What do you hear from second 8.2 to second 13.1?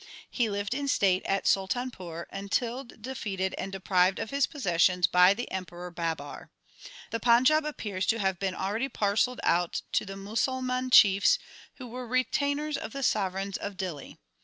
been already parcelled out to Musalman chiefs who were retainers of the